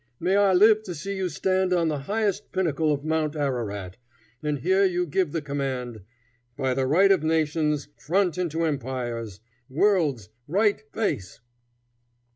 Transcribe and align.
May 0.19 0.35
I 0.35 0.53
live 0.53 0.81
to 0.85 0.95
see 0.95 1.15
you 1.15 1.29
stand 1.29 1.73
on 1.73 1.87
the 1.87 1.99
highest 1.99 2.51
pinnacle 2.51 2.91
of 2.91 3.03
Mount 3.05 3.35
Ararat, 3.35 3.97
and 4.41 4.57
hear 4.57 4.83
you 4.83 5.05
give 5.05 5.31
the 5.31 5.43
command, 5.43 6.01
'By 6.57 6.73
the 6.73 6.87
right 6.87 7.11
of 7.11 7.21
nations 7.21 7.87
front 7.99 8.35
into 8.35 8.63
empires, 8.63 9.41
worlds, 9.69 10.29
right 10.47 10.81
face!'" 10.91 11.39